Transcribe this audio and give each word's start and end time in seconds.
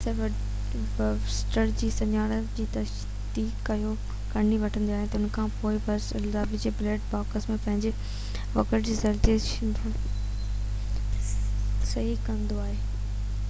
officer 0.01 0.19
voter 0.99 1.73
جي 1.81 1.89
سڃاڻپ 1.95 2.55
جي 2.59 2.63
تصديق 2.77 3.59
ڪري 3.67 4.55
وٺندو 4.63 4.95
آهي 4.99 5.09
ته 5.11 5.19
انکانپوءِ 5.23 5.75
ووٽر 5.75 6.23
لفافي 6.23 6.61
کي 6.63 6.71
بيلٽ 6.79 7.05
باڪس 7.13 7.45
۾ 7.51 7.59
وجهي 7.67 7.93
ووٽنگ 8.55 8.91
رول 9.05 9.21
تي 9.29 9.37
صحيح 9.45 12.27
ڪندو 12.31 12.61
آهي 12.67 12.77